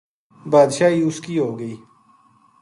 بادشاہی 0.51 0.99
ا 1.05 1.09
س 1.15 1.17
کی 1.23 1.35
ہو 1.43 1.49
گئی 1.59 1.75